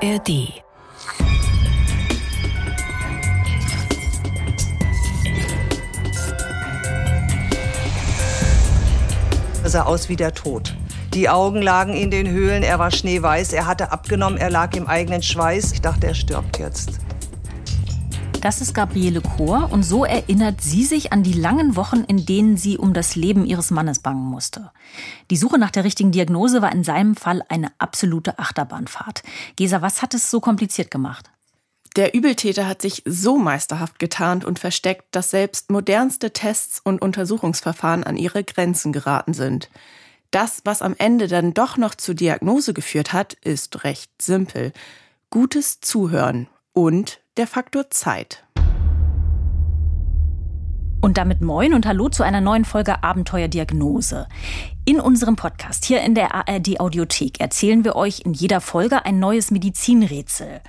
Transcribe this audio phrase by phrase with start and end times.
[0.00, 0.62] ARD.
[9.64, 10.76] Er sah aus wie der Tod.
[11.14, 14.86] Die Augen lagen in den Höhlen, er war schneeweiß, er hatte abgenommen, er lag im
[14.86, 15.72] eigenen Schweiß.
[15.72, 16.97] Ich dachte, er stirbt jetzt.
[18.40, 22.56] Das ist Gabriele Kohr und so erinnert sie sich an die langen Wochen, in denen
[22.56, 24.70] sie um das Leben ihres Mannes bangen musste.
[25.32, 29.24] Die Suche nach der richtigen Diagnose war in seinem Fall eine absolute Achterbahnfahrt.
[29.56, 31.30] Gesa, was hat es so kompliziert gemacht?
[31.96, 38.04] Der Übeltäter hat sich so meisterhaft getarnt und versteckt, dass selbst modernste Tests und Untersuchungsverfahren
[38.04, 39.68] an ihre Grenzen geraten sind.
[40.30, 44.72] Das, was am Ende dann doch noch zur Diagnose geführt hat, ist recht simpel.
[45.28, 48.44] Gutes Zuhören und der Faktor Zeit.
[51.00, 54.26] Und damit moin und hallo zu einer neuen Folge Abenteuerdiagnose.
[54.84, 59.20] In unserem Podcast hier in der ARD Audiothek erzählen wir euch in jeder Folge ein
[59.20, 60.60] neues Medizinrätsel.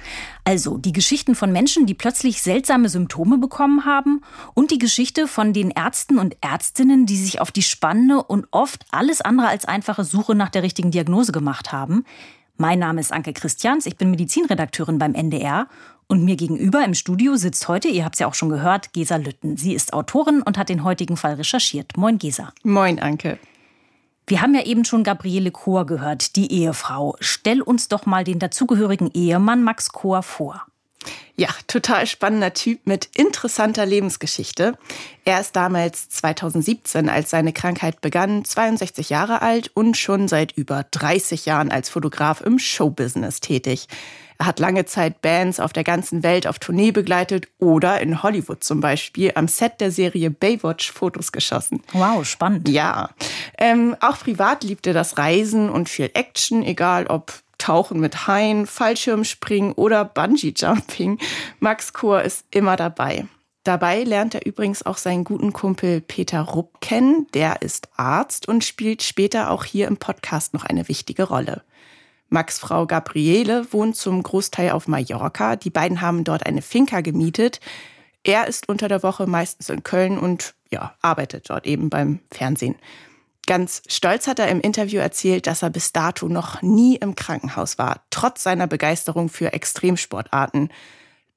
[0.43, 4.21] Also die Geschichten von Menschen, die plötzlich seltsame Symptome bekommen haben
[4.53, 8.86] und die Geschichte von den Ärzten und Ärztinnen, die sich auf die spannende und oft
[8.91, 12.05] alles andere als einfache Suche nach der richtigen Diagnose gemacht haben.
[12.58, 15.67] Mein Name ist Anke Christians, ich bin Medizinredakteurin beim NDR
[16.09, 19.15] und mir gegenüber im Studio sitzt heute, ihr habt es ja auch schon gehört, Gesa
[19.15, 19.55] Lütten.
[19.55, 21.95] Sie ist Autorin und hat den heutigen Fall recherchiert.
[21.95, 22.52] Moin, Gesa.
[22.63, 23.38] Moin, Anke.
[24.27, 27.15] Wir haben ja eben schon Gabriele Kohr gehört, die Ehefrau.
[27.19, 30.65] Stell uns doch mal den dazugehörigen Ehemann Max Kohr vor.
[31.35, 34.77] Ja, total spannender Typ mit interessanter Lebensgeschichte.
[35.25, 40.85] Er ist damals 2017, als seine Krankheit begann, 62 Jahre alt und schon seit über
[40.91, 43.87] 30 Jahren als Fotograf im Showbusiness tätig.
[44.39, 48.63] Er hat lange Zeit Bands auf der ganzen Welt auf Tournee begleitet oder in Hollywood
[48.63, 51.83] zum Beispiel am Set der Serie Baywatch Fotos geschossen.
[51.91, 52.69] Wow, spannend.
[52.69, 53.09] Ja.
[53.57, 58.65] Ähm, auch privat liebt er das Reisen und viel Action, egal ob Tauchen mit Haien,
[58.65, 61.19] Fallschirmspringen oder Bungee-Jumping.
[61.59, 63.25] Max Kohr ist immer dabei.
[63.65, 67.27] Dabei lernt er übrigens auch seinen guten Kumpel Peter Rupp kennen.
[67.33, 71.61] Der ist Arzt und spielt später auch hier im Podcast noch eine wichtige Rolle.
[72.29, 75.55] Max Frau Gabriele wohnt zum Großteil auf Mallorca.
[75.55, 77.59] Die beiden haben dort eine Finca gemietet.
[78.23, 82.75] Er ist unter der Woche meistens in Köln und ja, arbeitet dort eben beim Fernsehen.
[83.47, 87.79] Ganz stolz hat er im Interview erzählt, dass er bis dato noch nie im Krankenhaus
[87.79, 90.69] war, trotz seiner Begeisterung für Extremsportarten.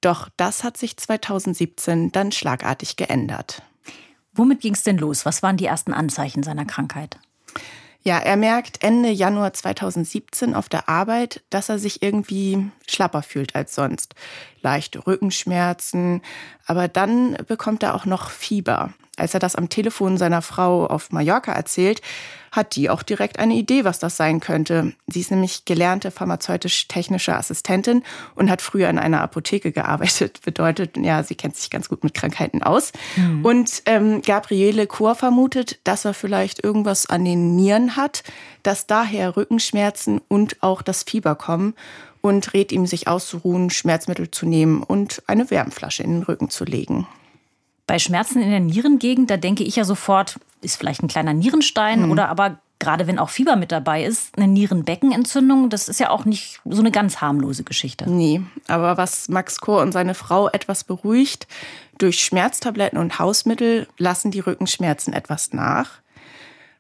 [0.03, 3.63] Doch das hat sich 2017 dann schlagartig geändert.
[4.35, 5.25] Womit ging es denn los?
[5.25, 7.19] Was waren die ersten Anzeichen seiner Krankheit?
[8.05, 13.55] Ja, er merkt Ende Januar 2017 auf der Arbeit, dass er sich irgendwie schlapper fühlt
[13.55, 14.17] als sonst.
[14.61, 16.21] Leichte Rückenschmerzen,
[16.67, 18.93] aber dann bekommt er auch noch Fieber.
[19.17, 22.01] Als er das am Telefon seiner Frau auf Mallorca erzählt,
[22.51, 24.93] hat die auch direkt eine Idee, was das sein könnte.
[25.07, 30.41] Sie ist nämlich gelernte pharmazeutisch-technische Assistentin und hat früher in einer Apotheke gearbeitet.
[30.45, 32.93] Bedeutet, ja, sie kennt sich ganz gut mit Krankheiten aus.
[33.17, 33.45] Mhm.
[33.45, 38.23] Und ähm, Gabriele Chor vermutet, dass er vielleicht irgendwas an den Nieren hat,
[38.63, 41.75] dass daher Rückenschmerzen und auch das Fieber kommen
[42.21, 46.65] und rät ihm, sich auszuruhen, Schmerzmittel zu nehmen und eine Wärmflasche in den Rücken zu
[46.65, 47.07] legen.
[47.93, 52.07] Bei Schmerzen in der Nierengegend, da denke ich ja sofort, ist vielleicht ein kleiner Nierenstein
[52.07, 52.11] mhm.
[52.11, 56.25] oder aber gerade wenn auch Fieber mit dabei ist, eine Nierenbeckenentzündung, das ist ja auch
[56.25, 58.11] nicht so eine ganz harmlose Geschichte.
[58.11, 61.47] Nee, aber was Max Kohr und seine Frau etwas beruhigt,
[61.99, 65.91] durch Schmerztabletten und Hausmittel lassen die Rückenschmerzen etwas nach.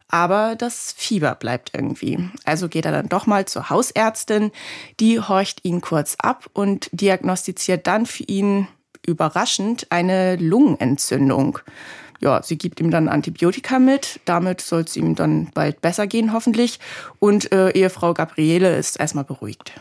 [0.08, 2.30] Aber das Fieber bleibt irgendwie.
[2.46, 4.50] Also geht er dann doch mal zur Hausärztin,
[4.98, 8.66] die horcht ihn kurz ab und diagnostiziert dann für ihn
[9.06, 11.58] überraschend eine Lungenentzündung.
[12.20, 14.20] Ja, sie gibt ihm dann Antibiotika mit.
[14.24, 16.78] Damit soll es ihm dann bald besser gehen, hoffentlich.
[17.18, 19.72] Und äh, Ehefrau Gabriele ist erstmal beruhigt.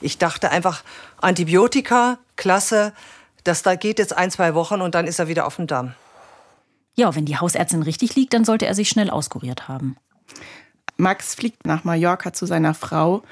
[0.00, 0.82] Ich dachte einfach,
[1.20, 2.92] Antibiotika, klasse.
[3.44, 5.94] Das da geht jetzt ein, zwei Wochen und dann ist er wieder auf dem Damm.
[6.96, 9.96] Ja, wenn die Hausärztin richtig liegt, dann sollte er sich schnell auskuriert haben.
[10.96, 13.22] Max fliegt nach Mallorca zu seiner Frau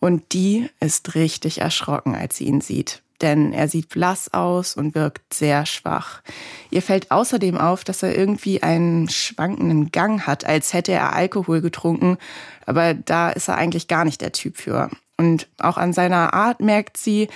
[0.00, 4.94] und die ist richtig erschrocken, als sie ihn sieht denn er sieht blass aus und
[4.94, 6.22] wirkt sehr schwach.
[6.70, 11.60] Ihr fällt außerdem auf, dass er irgendwie einen schwankenden Gang hat, als hätte er Alkohol
[11.60, 12.18] getrunken,
[12.66, 14.90] aber da ist er eigentlich gar nicht der Typ für.
[15.18, 17.28] Und auch an seiner Art merkt sie,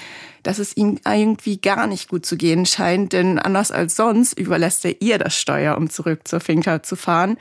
[0.42, 4.84] dass es ihm irgendwie gar nicht gut zu gehen scheint, denn anders als sonst überlässt
[4.84, 7.38] er ihr das Steuer, um zurück zur Finca zu fahren.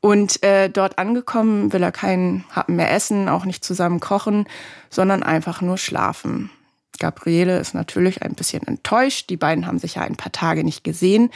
[0.00, 4.46] Und äh, dort angekommen will er keinen Happen mehr essen, auch nicht zusammen kochen,
[4.90, 6.50] sondern einfach nur schlafen.
[6.98, 9.30] Gabriele ist natürlich ein bisschen enttäuscht.
[9.30, 11.30] Die beiden haben sich ja ein paar Tage nicht gesehen.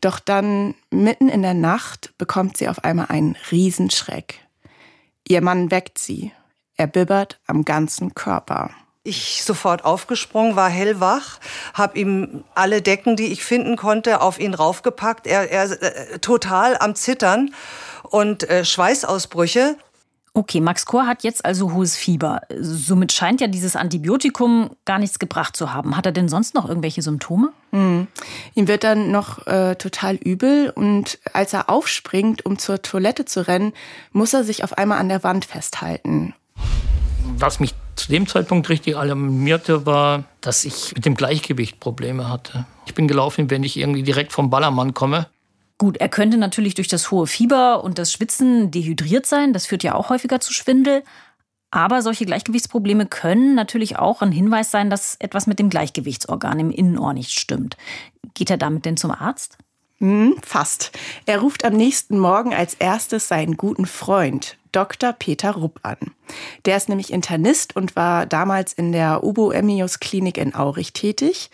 [0.00, 4.40] Doch dann mitten in der Nacht bekommt sie auf einmal einen Riesenschreck.
[5.28, 6.32] Ihr Mann weckt sie.
[6.76, 8.70] Er bibbert am ganzen Körper.
[9.04, 11.40] Ich sofort aufgesprungen, war hellwach,
[11.74, 15.26] habe ihm alle Decken, die ich finden konnte, auf ihn raufgepackt.
[15.26, 17.52] Er, er äh, total am Zittern
[18.04, 19.76] und äh, Schweißausbrüche.
[20.34, 22.40] Okay, Max Kor hat jetzt also hohes Fieber.
[22.58, 25.94] Somit scheint ja dieses Antibiotikum gar nichts gebracht zu haben.
[25.94, 27.52] Hat er denn sonst noch irgendwelche Symptome?
[27.70, 28.06] Mhm.
[28.54, 33.46] Ihm wird dann noch äh, total übel und als er aufspringt, um zur Toilette zu
[33.46, 33.74] rennen,
[34.12, 36.34] muss er sich auf einmal an der Wand festhalten.
[37.36, 42.64] Was mich zu dem Zeitpunkt richtig alarmierte, war, dass ich mit dem Gleichgewicht Probleme hatte.
[42.86, 45.26] Ich bin gelaufen, wenn ich irgendwie direkt vom Ballermann komme.
[45.82, 49.52] Gut, er könnte natürlich durch das hohe Fieber und das Schwitzen dehydriert sein.
[49.52, 51.02] Das führt ja auch häufiger zu Schwindel.
[51.72, 56.70] Aber solche Gleichgewichtsprobleme können natürlich auch ein Hinweis sein, dass etwas mit dem Gleichgewichtsorgan im
[56.70, 57.76] Innenohr nicht stimmt.
[58.34, 59.58] Geht er damit denn zum Arzt?
[59.98, 60.92] Hm, fast.
[61.26, 65.12] Er ruft am nächsten Morgen als erstes seinen guten Freund, Dr.
[65.12, 65.98] Peter Rupp, an.
[66.64, 71.50] Der ist nämlich Internist und war damals in der Ubo-Emmius-Klinik in Aurich tätig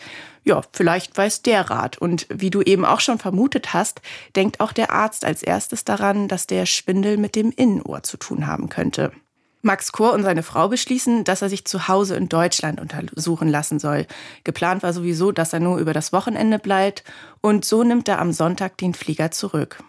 [0.49, 1.99] ja, vielleicht weiß der Rat.
[1.99, 4.01] Und wie du eben auch schon vermutet hast,
[4.35, 8.47] denkt auch der Arzt als erstes daran, dass der Schwindel mit dem Innenohr zu tun
[8.47, 9.13] haben könnte.
[9.61, 13.79] Max Kor und seine Frau beschließen, dass er sich zu Hause in Deutschland untersuchen lassen
[13.79, 14.07] soll.
[14.45, 17.05] Geplant war sowieso, dass er nur über das Wochenende bleibt
[17.41, 19.83] und so nimmt er am Sonntag den Flieger zurück.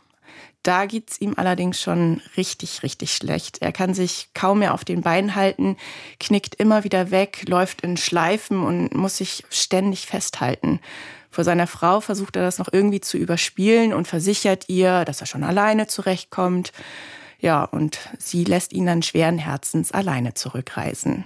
[0.64, 3.62] Da geht's ihm allerdings schon richtig, richtig schlecht.
[3.62, 5.78] Er kann sich kaum mehr auf den Beinen halten,
[6.20, 10.80] knickt immer wieder weg, läuft in Schleifen und muss sich ständig festhalten.
[11.32, 15.28] Vor seiner Frau versucht er das noch irgendwie zu überspielen und versichert ihr, dass er
[15.28, 16.74] schon alleine zurechtkommt.
[17.40, 21.26] Ja, und sie lässt ihn dann schweren Herzens alleine zurückreisen.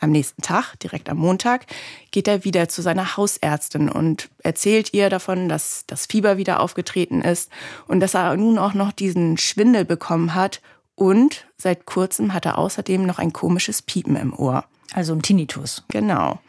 [0.00, 1.66] Am nächsten Tag, direkt am Montag,
[2.12, 7.20] geht er wieder zu seiner Hausärztin und erzählt ihr davon, dass das Fieber wieder aufgetreten
[7.20, 7.50] ist
[7.88, 10.60] und dass er nun auch noch diesen Schwindel bekommen hat
[10.94, 14.64] und seit kurzem hat er außerdem noch ein komisches Piepen im Ohr.
[14.92, 15.84] Also ein Tinnitus.
[15.88, 16.40] Genau.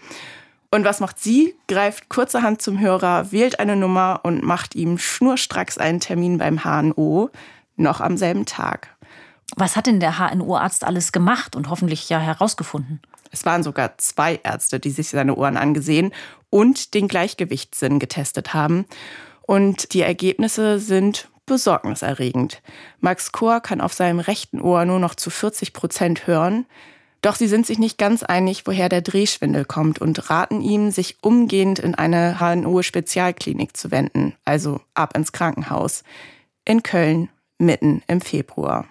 [0.72, 1.56] Und was macht sie?
[1.68, 7.31] Greift kurzerhand zum Hörer, wählt eine Nummer und macht ihm schnurstracks einen Termin beim HNO,
[7.75, 8.96] noch am selben Tag.
[9.56, 13.01] Was hat denn der HNO-Arzt alles gemacht und hoffentlich ja herausgefunden?
[13.31, 16.13] Es waren sogar zwei Ärzte, die sich seine Ohren angesehen
[16.49, 18.85] und den Gleichgewichtssinn getestet haben.
[19.41, 22.61] Und die Ergebnisse sind besorgniserregend.
[22.99, 26.65] Max Kor kann auf seinem rechten Ohr nur noch zu 40 Prozent hören.
[27.21, 31.17] Doch sie sind sich nicht ganz einig, woher der Drehschwindel kommt und raten ihm, sich
[31.21, 36.03] umgehend in eine HNO-Spezialklinik zu wenden, also ab ins Krankenhaus.
[36.63, 38.85] In Köln, mitten im Februar.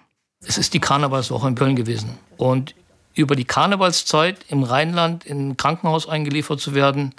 [0.45, 2.17] Es ist die Karnevalswoche in Köln gewesen.
[2.37, 2.75] Und
[3.13, 7.13] über die Karnevalszeit im Rheinland in ein Krankenhaus eingeliefert zu werden,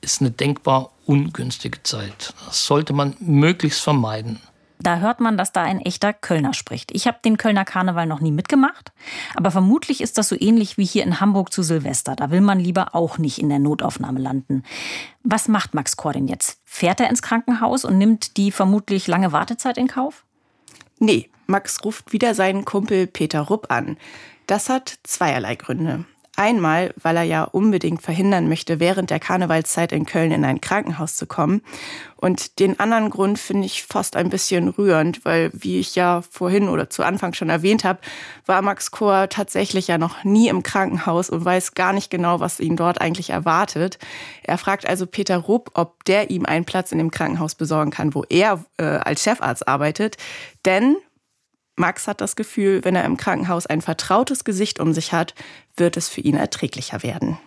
[0.00, 2.34] ist eine denkbar ungünstige Zeit.
[2.46, 4.40] Das sollte man möglichst vermeiden.
[4.80, 6.92] Da hört man, dass da ein echter Kölner spricht.
[6.94, 8.92] Ich habe den Kölner Karneval noch nie mitgemacht,
[9.34, 12.14] aber vermutlich ist das so ähnlich wie hier in Hamburg zu Silvester.
[12.14, 14.62] Da will man lieber auch nicht in der Notaufnahme landen.
[15.24, 16.60] Was macht Max Kor denn jetzt?
[16.64, 20.24] Fährt er ins Krankenhaus und nimmt die vermutlich lange Wartezeit in Kauf?
[21.00, 23.96] Nee, Max ruft wieder seinen Kumpel Peter Rupp an.
[24.46, 26.04] Das hat zweierlei Gründe.
[26.36, 31.16] Einmal, weil er ja unbedingt verhindern möchte, während der Karnevalszeit in Köln in ein Krankenhaus
[31.16, 31.62] zu kommen.
[32.16, 36.68] Und den anderen Grund finde ich fast ein bisschen rührend, weil, wie ich ja vorhin
[36.68, 37.98] oder zu Anfang schon erwähnt habe,
[38.46, 42.60] war Max Kor tatsächlich ja noch nie im Krankenhaus und weiß gar nicht genau, was
[42.60, 43.98] ihn dort eigentlich erwartet.
[44.44, 48.14] Er fragt also Peter Rupp, ob der ihm einen Platz in dem Krankenhaus besorgen kann,
[48.14, 50.18] wo er äh, als Chefarzt arbeitet.
[50.64, 50.98] Denn
[51.78, 55.34] Max hat das Gefühl, wenn er im Krankenhaus ein vertrautes Gesicht um sich hat,
[55.76, 57.38] wird es für ihn erträglicher werden.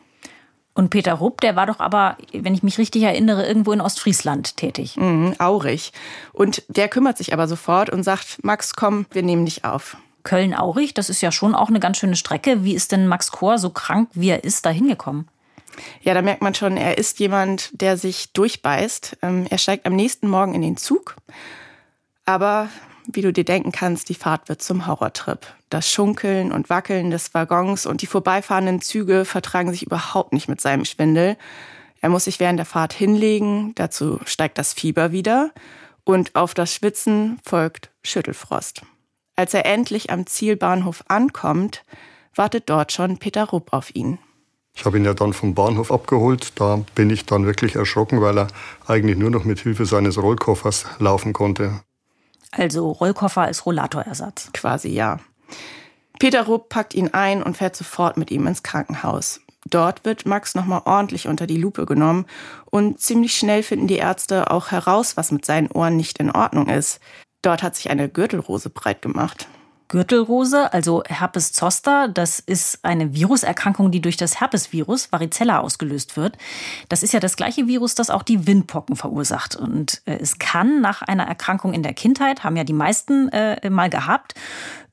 [0.73, 4.55] Und Peter Rupp, der war doch aber, wenn ich mich richtig erinnere, irgendwo in Ostfriesland
[4.55, 4.95] tätig.
[4.95, 5.91] Mhm, Aurich.
[6.31, 9.97] Und der kümmert sich aber sofort und sagt, Max, komm, wir nehmen dich auf.
[10.23, 12.63] Köln-Aurich, das ist ja schon auch eine ganz schöne Strecke.
[12.63, 15.27] Wie ist denn Max Kor, so krank wie er ist, da hingekommen?
[16.01, 19.17] Ja, da merkt man schon, er ist jemand, der sich durchbeißt.
[19.21, 21.15] Ähm, er steigt am nächsten Morgen in den Zug.
[22.25, 22.69] Aber
[23.08, 25.48] wie du dir denken kannst, die Fahrt wird zum Horrortrip.
[25.70, 30.62] Das Schunkeln und Wackeln des Waggons und die vorbeifahrenden Züge vertragen sich überhaupt nicht mit
[30.62, 31.38] seinem Schwindel.
[32.01, 35.51] Er muss sich während der Fahrt hinlegen, dazu steigt das Fieber wieder
[36.03, 38.81] und auf das Schwitzen folgt Schüttelfrost.
[39.36, 41.84] Als er endlich am Zielbahnhof ankommt,
[42.36, 44.17] wartet dort schon Peter Rupp auf ihn.
[44.74, 46.53] Ich habe ihn ja dann vom Bahnhof abgeholt.
[46.55, 48.48] Da bin ich dann wirklich erschrocken, weil er
[48.88, 51.81] eigentlich nur noch mit Hilfe seines Rollkoffers laufen konnte.
[52.51, 54.51] Also Rollkoffer als Rollatorersatz.
[54.53, 55.20] Quasi ja.
[56.20, 59.41] Peter Rupp packt ihn ein und fährt sofort mit ihm ins Krankenhaus.
[59.70, 62.25] Dort wird Max nochmal ordentlich unter die Lupe genommen
[62.70, 66.67] und ziemlich schnell finden die Ärzte auch heraus, was mit seinen Ohren nicht in Ordnung
[66.67, 67.00] ist.
[67.41, 69.48] Dort hat sich eine Gürtelrose breit gemacht.
[69.91, 72.07] Gürtelrose, also Herpes zoster.
[72.07, 76.38] Das ist eine Viruserkrankung, die durch das Herpesvirus Varicella ausgelöst wird.
[76.88, 79.57] Das ist ja das gleiche Virus, das auch die Windpocken verursacht.
[79.57, 83.69] Und äh, es kann nach einer Erkrankung in der Kindheit, haben ja die meisten äh,
[83.69, 84.33] mal gehabt,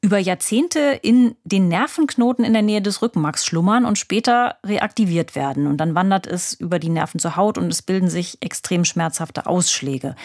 [0.01, 5.69] über Jahrzehnte in den Nervenknoten in der Nähe des Rückenmarks schlummern und später reaktiviert werden.
[5.69, 9.47] Und dann wandert es über die Nerven zur Haut und es bilden sich extrem schmerzhafte
[9.47, 10.17] Ausschläge.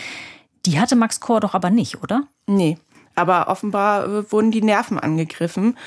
[0.65, 2.24] Die hatte Max Kor doch aber nicht, oder?
[2.48, 2.80] Nee,
[3.15, 5.77] aber offenbar äh, wurden die Nerven angegriffen.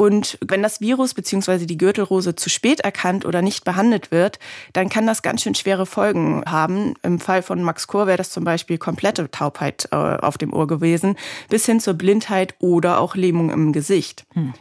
[0.00, 1.66] Und wenn das Virus bzw.
[1.66, 4.38] die Gürtelrose zu spät erkannt oder nicht behandelt wird,
[4.72, 6.94] dann kann das ganz schön schwere Folgen haben.
[7.02, 10.66] Im Fall von Max Kor wäre das zum Beispiel komplette Taubheit äh, auf dem Ohr
[10.66, 11.16] gewesen,
[11.50, 14.24] bis hin zur Blindheit oder auch Lähmung im Gesicht.
[14.32, 14.54] Hm.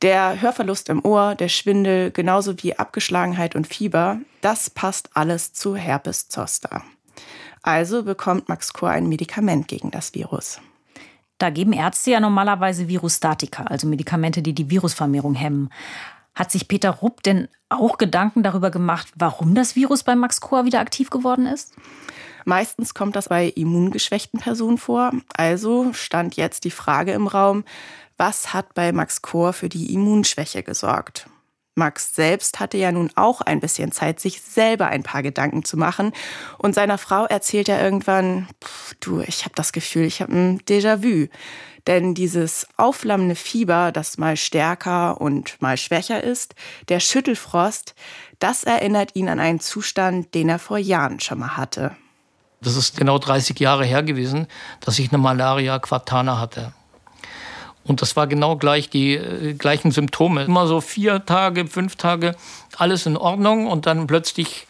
[0.00, 5.76] Der Hörverlust im Ohr, der Schwindel, genauso wie Abgeschlagenheit und Fieber, das passt alles zu
[5.76, 6.82] Herpes zoster.
[7.62, 10.62] Also bekommt Max Kor ein Medikament gegen das Virus.
[11.38, 15.70] Da geben Ärzte ja normalerweise Virustatika, also Medikamente, die die Virusvermehrung hemmen.
[16.34, 20.64] Hat sich Peter Rupp denn auch Gedanken darüber gemacht, warum das Virus bei Max Kohr
[20.64, 21.74] wieder aktiv geworden ist?
[22.44, 25.12] Meistens kommt das bei immungeschwächten Personen vor.
[25.36, 27.64] Also stand jetzt die Frage im Raum,
[28.16, 31.28] was hat bei Max Kohr für die Immunschwäche gesorgt?
[31.78, 35.76] Max selbst hatte ja nun auch ein bisschen Zeit, sich selber ein paar Gedanken zu
[35.76, 36.12] machen.
[36.58, 38.48] Und seiner Frau erzählt er irgendwann,
[39.00, 41.28] du, ich habe das Gefühl, ich habe ein Déjà-vu.
[41.86, 46.54] Denn dieses aufflammende Fieber, das mal stärker und mal schwächer ist,
[46.90, 47.94] der Schüttelfrost,
[48.38, 51.96] das erinnert ihn an einen Zustand, den er vor Jahren schon mal hatte.
[52.60, 54.48] Das ist genau 30 Jahre her gewesen,
[54.80, 56.74] dass ich eine Malaria Quartana hatte.
[57.88, 60.44] Und das war genau gleich die äh, gleichen Symptome.
[60.44, 62.36] Immer so vier Tage, fünf Tage,
[62.76, 64.66] alles in Ordnung und dann plötzlich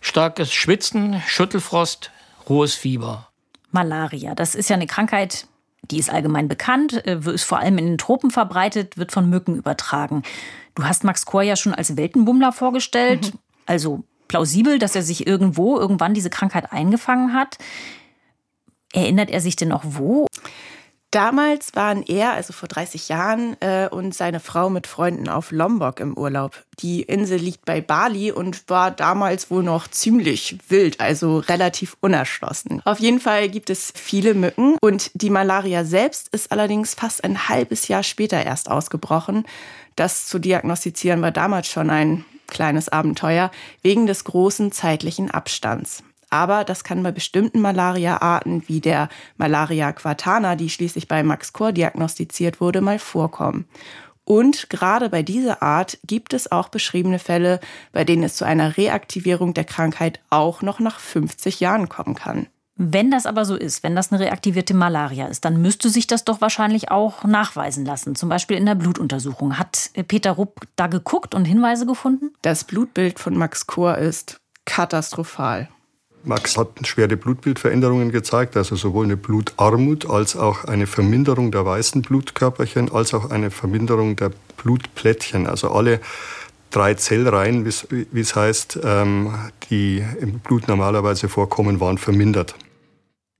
[0.00, 2.10] starkes Schwitzen, Schüttelfrost,
[2.48, 3.28] hohes Fieber.
[3.72, 5.46] Malaria, das ist ja eine Krankheit,
[5.90, 9.56] die ist allgemein bekannt, äh, ist vor allem in den Tropen verbreitet, wird von Mücken
[9.56, 10.22] übertragen.
[10.74, 13.38] Du hast Max Kor ja schon als Weltenbummler vorgestellt, mhm.
[13.64, 17.56] also plausibel, dass er sich irgendwo irgendwann diese Krankheit eingefangen hat.
[18.92, 20.26] Erinnert er sich denn auch wo?
[21.16, 25.98] Damals waren er, also vor 30 Jahren, äh, und seine Frau mit Freunden auf Lombok
[25.98, 26.62] im Urlaub.
[26.80, 32.82] Die Insel liegt bei Bali und war damals wohl noch ziemlich wild, also relativ unerschlossen.
[32.84, 37.48] Auf jeden Fall gibt es viele Mücken und die Malaria selbst ist allerdings fast ein
[37.48, 39.46] halbes Jahr später erst ausgebrochen.
[39.94, 46.02] Das zu diagnostizieren war damals schon ein kleines Abenteuer wegen des großen zeitlichen Abstands.
[46.30, 51.72] Aber das kann bei bestimmten Malaria-Arten wie der Malaria quartana, die schließlich bei Max Kor
[51.72, 53.66] diagnostiziert wurde, mal vorkommen.
[54.24, 57.60] Und gerade bei dieser Art gibt es auch beschriebene Fälle,
[57.92, 62.48] bei denen es zu einer Reaktivierung der Krankheit auch noch nach 50 Jahren kommen kann.
[62.78, 66.24] Wenn das aber so ist, wenn das eine reaktivierte Malaria ist, dann müsste sich das
[66.24, 69.58] doch wahrscheinlich auch nachweisen lassen, zum Beispiel in der Blutuntersuchung.
[69.58, 72.32] Hat Peter Rupp da geguckt und Hinweise gefunden?
[72.42, 75.68] Das Blutbild von Max Kor ist katastrophal.
[76.26, 82.02] Max hat schwere Blutbildveränderungen gezeigt, also sowohl eine Blutarmut als auch eine Verminderung der weißen
[82.02, 85.46] Blutkörperchen, als auch eine Verminderung der Blutplättchen.
[85.46, 86.00] Also alle
[86.70, 89.34] drei Zellreihen, wie es heißt, ähm,
[89.70, 92.54] die im Blut normalerweise vorkommen, waren vermindert.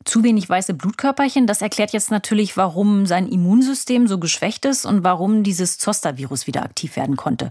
[0.05, 5.03] Zu wenig weiße Blutkörperchen, das erklärt jetzt natürlich, warum sein Immunsystem so geschwächt ist und
[5.03, 7.51] warum dieses Zoster-Virus wieder aktiv werden konnte.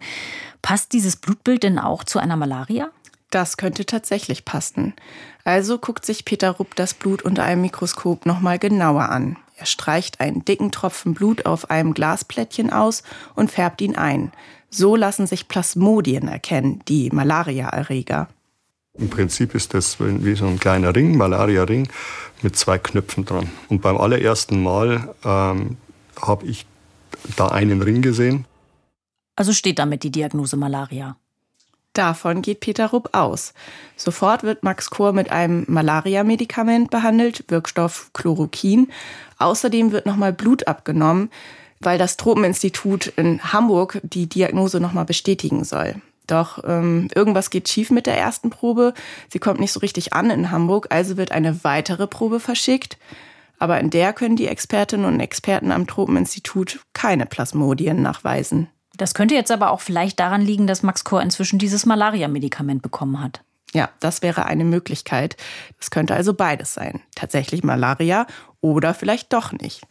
[0.62, 2.89] Passt dieses Blutbild denn auch zu einer Malaria?
[3.36, 4.94] Das könnte tatsächlich passen.
[5.44, 9.36] Also guckt sich Peter Rupp das Blut unter einem Mikroskop nochmal genauer an.
[9.58, 13.04] Er streicht einen dicken Tropfen Blut auf einem Glasplättchen aus
[13.36, 14.32] und färbt ihn ein.
[14.70, 18.30] So lassen sich Plasmodien erkennen, die Malariaerreger.
[18.98, 21.89] Im Prinzip ist das wie so ein kleiner Ring, Malaria-Ring,
[22.42, 23.51] mit zwei Knöpfen dran.
[23.68, 25.75] Und beim allerersten Mal ähm,
[26.22, 26.65] habe ich
[27.36, 28.46] da einen Ring gesehen.
[29.36, 31.18] Also steht damit die Diagnose Malaria.
[31.96, 33.54] Davon geht Peter Rupp aus.
[33.96, 38.90] Sofort wird Max Kohr mit einem Malaria-Medikament behandelt, Wirkstoff Chloroquin.
[39.40, 41.32] Außerdem wird nochmal Blut abgenommen,
[41.80, 45.96] weil das Tropeninstitut in Hamburg die Diagnose nochmal bestätigen soll.
[46.28, 48.94] Doch ähm, irgendwas geht schief mit der ersten Probe.
[49.30, 52.98] Sie kommt nicht so richtig an in Hamburg, also wird eine weitere Probe verschickt.
[53.58, 58.68] Aber in der können die Expertinnen und Experten am Tropeninstitut keine Plasmodien nachweisen.
[58.98, 63.22] Das könnte jetzt aber auch vielleicht daran liegen, dass Max Kor inzwischen dieses Malaria-Medikament bekommen
[63.22, 63.42] hat.
[63.74, 65.36] Ja, das wäre eine Möglichkeit.
[65.80, 67.02] Das könnte also beides sein.
[67.14, 68.25] Tatsächlich Malaria
[68.62, 69.82] oder vielleicht doch nicht.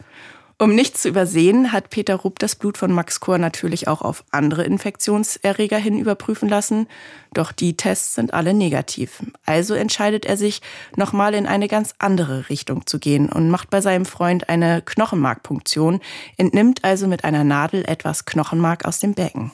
[0.57, 4.25] Um nichts zu übersehen, hat Peter Rupp das Blut von Max Kor natürlich auch auf
[4.31, 6.87] andere Infektionserreger hin überprüfen lassen.
[7.33, 9.25] Doch die Tests sind alle negativ.
[9.45, 10.63] Also entscheidet er sich,
[10.95, 16.01] nochmal in eine ganz andere Richtung zu gehen und macht bei seinem Freund eine Knochenmarkpunktion,
[16.37, 19.51] entnimmt also mit einer Nadel etwas Knochenmark aus dem Becken.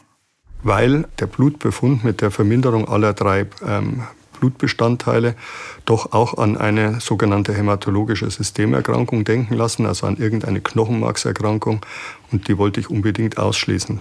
[0.62, 4.02] Weil der Blutbefund mit der Verminderung aller drei ähm,
[4.40, 5.36] Blutbestandteile
[5.84, 11.84] doch auch an eine sogenannte hämatologische Systemerkrankung denken lassen, also an irgendeine Knochenmarkserkrankung.
[12.32, 14.00] Und die wollte ich unbedingt ausschließen.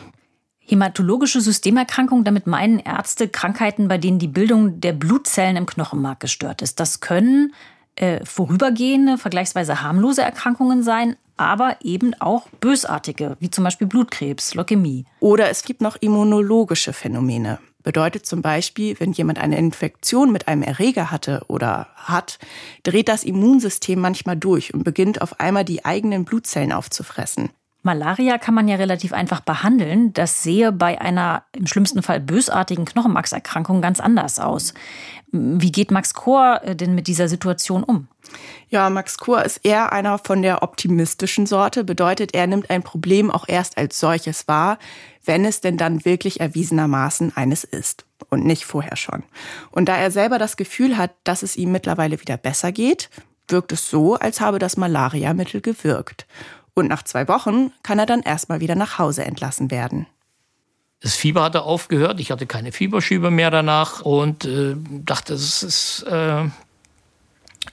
[0.66, 6.62] Hämatologische Systemerkrankung, damit meinen Ärzte Krankheiten, bei denen die Bildung der Blutzellen im Knochenmark gestört
[6.62, 6.80] ist.
[6.80, 7.54] Das können
[7.96, 15.06] äh, vorübergehende, vergleichsweise harmlose Erkrankungen sein, aber eben auch bösartige, wie zum Beispiel Blutkrebs, Leukämie.
[15.20, 17.60] Oder es gibt noch immunologische Phänomene.
[17.82, 22.38] Bedeutet zum Beispiel, wenn jemand eine Infektion mit einem Erreger hatte oder hat,
[22.84, 27.50] dreht das Immunsystem manchmal durch und beginnt auf einmal die eigenen Blutzellen aufzufressen.
[27.82, 30.12] Malaria kann man ja relativ einfach behandeln.
[30.12, 34.74] Das sehe bei einer im schlimmsten Fall bösartigen Knochenmarkserkrankung ganz anders aus.
[35.32, 38.08] Wie geht Max Kohr äh, denn mit dieser Situation um?
[38.70, 41.84] Ja, Max Kohr ist eher einer von der optimistischen Sorte.
[41.84, 44.78] Bedeutet, er nimmt ein Problem auch erst als solches wahr,
[45.24, 49.24] wenn es denn dann wirklich erwiesenermaßen eines ist und nicht vorher schon.
[49.72, 53.10] Und da er selber das Gefühl hat, dass es ihm mittlerweile wieder besser geht,
[53.48, 56.28] wirkt es so, als habe das Malariamittel gewirkt.
[56.80, 60.08] Und nach zwei Wochen kann er dann erstmal wieder nach Hause entlassen werden.
[61.02, 66.04] Das Fieber hatte aufgehört, ich hatte keine Fieberschübe mehr danach und äh, dachte, es ist
[66.04, 66.46] äh,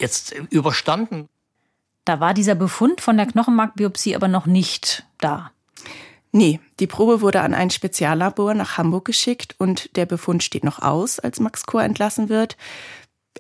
[0.01, 1.29] jetzt überstanden.
[2.05, 5.51] Da war dieser Befund von der Knochenmarkbiopsie aber noch nicht da.
[6.33, 10.81] Nee, die Probe wurde an ein Speziallabor nach Hamburg geschickt und der Befund steht noch
[10.81, 12.57] aus, als Max Kohr entlassen wird.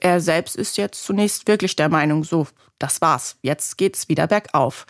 [0.00, 2.46] Er selbst ist jetzt zunächst wirklich der Meinung, so,
[2.78, 4.86] das war's, jetzt geht's wieder bergauf.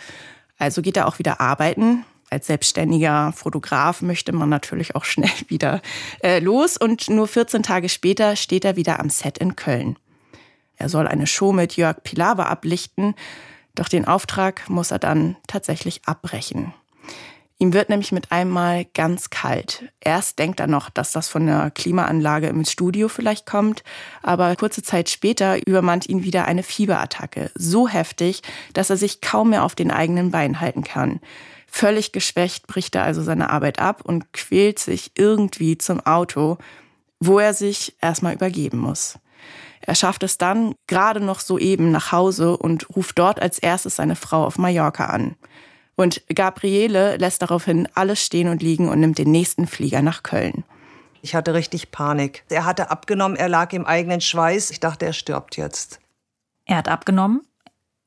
[0.59, 2.05] Also geht er auch wieder arbeiten.
[2.29, 5.81] Als selbstständiger Fotograf möchte man natürlich auch schnell wieder
[6.23, 9.97] äh, los und nur 14 Tage später steht er wieder am Set in Köln.
[10.77, 13.15] Er soll eine Show mit Jörg Pilawa ablichten,
[13.75, 16.75] doch den Auftrag muss er dann tatsächlich abbrechen.
[17.59, 19.91] Ihm wird nämlich mit einmal ganz kalt.
[20.01, 23.83] Erst denkt er noch, dass das von der Klimaanlage im Studio vielleicht kommt,
[24.23, 27.51] aber kurze Zeit später übermannt ihn wieder eine Fieberattacke.
[27.55, 28.43] So heftig,
[28.75, 31.21] dass er sich kaum mehr auf den eigenen Beinen halten kann.
[31.67, 36.59] Völlig geschwächt bricht er also seine Arbeit ab und quält sich irgendwie zum Auto,
[37.21, 39.19] wo er sich erstmal übergeben muss.
[39.81, 44.17] Er schafft es dann gerade noch soeben nach Hause und ruft dort als erstes seine
[44.17, 45.37] Frau auf Mallorca an.
[45.97, 50.65] Und Gabriele lässt daraufhin alles stehen und liegen und nimmt den nächsten Flieger nach Köln.
[51.23, 52.45] Ich hatte richtig Panik.
[52.51, 54.71] Er hatte abgenommen, er lag im eigenen Schweiß.
[54.71, 55.99] Ich dachte, er stirbt jetzt.
[56.67, 57.43] Er hat abgenommen,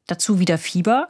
[0.07, 1.09] dazu wieder Fieber.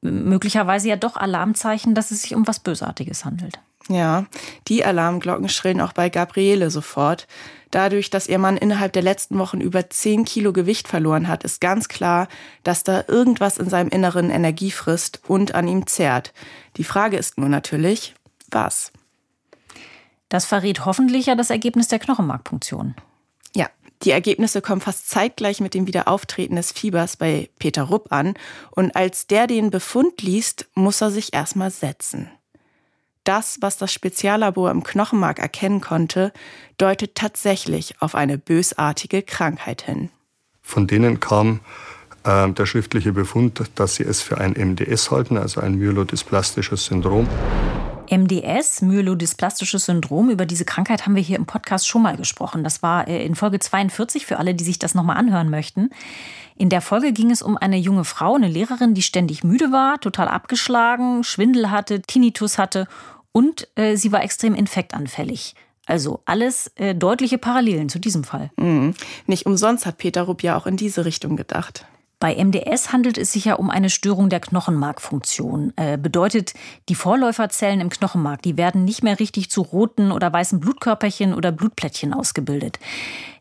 [0.00, 3.60] Möglicherweise ja doch Alarmzeichen, dass es sich um was Bösartiges handelt.
[3.88, 4.26] Ja,
[4.68, 7.26] die Alarmglocken schrillen auch bei Gabriele sofort.
[7.70, 11.60] Dadurch, dass ihr Mann innerhalb der letzten Wochen über 10 Kilo Gewicht verloren hat, ist
[11.60, 12.28] ganz klar,
[12.64, 16.32] dass da irgendwas in seinem Inneren Energie frisst und an ihm zehrt.
[16.76, 18.14] Die Frage ist nur natürlich,
[18.50, 18.92] was?
[20.28, 22.94] Das verrät hoffentlich ja das Ergebnis der Knochenmarkpunktion.
[23.54, 23.68] Ja,
[24.02, 28.34] die Ergebnisse kommen fast zeitgleich mit dem Wiederauftreten des Fiebers bei Peter Rupp an.
[28.70, 32.30] Und als der den Befund liest, muss er sich erstmal setzen
[33.28, 36.32] das, was das Speziallabor im Knochenmark erkennen konnte,
[36.78, 40.08] deutet tatsächlich auf eine bösartige Krankheit hin.
[40.62, 41.60] Von denen kam
[42.24, 47.28] äh, der schriftliche Befund, dass sie es für ein MDS halten, also ein myelodysplastisches Syndrom.
[48.10, 52.64] MDS, myelodysplastisches Syndrom, über diese Krankheit haben wir hier im Podcast schon mal gesprochen.
[52.64, 55.90] Das war äh, in Folge 42 für alle, die sich das nochmal anhören möchten.
[56.56, 60.00] In der Folge ging es um eine junge Frau, eine Lehrerin, die ständig müde war,
[60.00, 62.88] total abgeschlagen, Schwindel hatte, Tinnitus hatte
[63.32, 65.54] und äh, sie war extrem infektanfällig.
[65.86, 68.50] Also alles äh, deutliche Parallelen zu diesem Fall.
[68.56, 68.94] Mhm.
[69.26, 71.86] Nicht umsonst hat Peter Rupp ja auch in diese Richtung gedacht.
[72.20, 75.72] Bei MDS handelt es sich ja um eine Störung der Knochenmarkfunktion.
[75.76, 76.52] Äh, bedeutet,
[76.88, 81.52] die Vorläuferzellen im Knochenmark, die werden nicht mehr richtig zu roten oder weißen Blutkörperchen oder
[81.52, 82.80] Blutplättchen ausgebildet.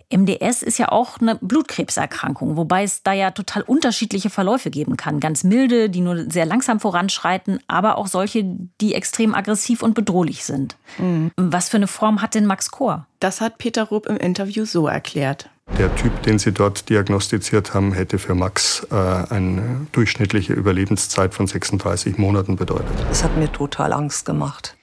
[0.09, 5.19] MDS ist ja auch eine Blutkrebserkrankung, wobei es da ja total unterschiedliche Verläufe geben kann.
[5.19, 8.45] Ganz milde, die nur sehr langsam voranschreiten, aber auch solche,
[8.79, 10.77] die extrem aggressiv und bedrohlich sind.
[10.97, 11.31] Mhm.
[11.35, 13.05] Was für eine Form hat denn Max Kohr?
[13.19, 15.49] Das hat Peter Rupp im Interview so erklärt.
[15.77, 21.45] Der Typ, den Sie dort diagnostiziert haben, hätte für Max äh, eine durchschnittliche Überlebenszeit von
[21.45, 22.87] 36 Monaten bedeutet.
[23.09, 24.77] Das hat mir total Angst gemacht.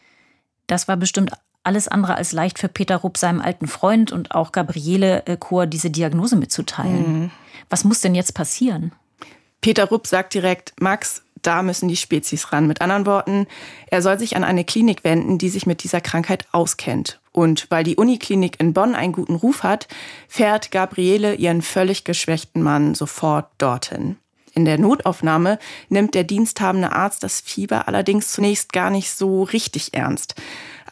[0.67, 1.33] Das war bestimmt
[1.65, 5.67] alles andere als leicht für Peter Rupp, seinem alten Freund und auch Gabriele äh, Chor,
[5.67, 7.23] diese Diagnose mitzuteilen.
[7.23, 7.31] Mhm.
[7.71, 8.93] Was muss denn jetzt passieren?
[9.61, 12.67] Peter Rupp sagt direkt, Max, da müssen die Spezies ran.
[12.67, 13.47] Mit anderen Worten,
[13.87, 17.21] er soll sich an eine Klinik wenden, die sich mit dieser Krankheit auskennt.
[17.33, 19.89] Und weil die Uniklinik in Bonn einen guten Ruf hat,
[20.29, 24.17] fährt Gabriele ihren völlig geschwächten Mann sofort dorthin.
[24.55, 29.95] In der Notaufnahme nimmt der diensthabende Arzt das Fieber allerdings zunächst gar nicht so richtig
[29.95, 30.37] ernst.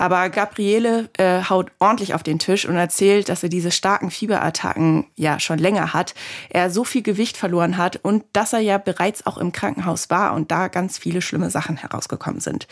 [0.03, 5.07] Aber Gabriele äh, haut ordentlich auf den Tisch und erzählt, dass er diese starken Fieberattacken
[5.15, 6.17] ja schon länger hat,
[6.51, 10.35] er so viel Gewicht verloren hat und dass er ja bereits auch im Krankenhaus war
[10.35, 12.67] und da ganz viele schlimme Sachen herausgekommen sind.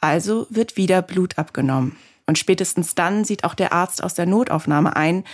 [0.00, 1.96] Also wird wieder Blut abgenommen.
[2.26, 5.24] Und spätestens dann sieht auch der Arzt aus der Notaufnahme ein,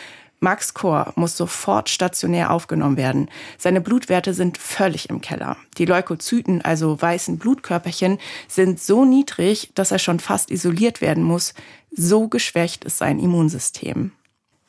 [0.41, 3.29] Max Kor muss sofort stationär aufgenommen werden.
[3.59, 5.57] Seine Blutwerte sind völlig im Keller.
[5.79, 8.19] Die Leukozyten, also weißen Blutkörperchen,
[8.49, 11.55] sind so niedrig, dass er schon fast isoliert werden muss.
[11.91, 14.13] So geschwächt ist sein Immunsystem.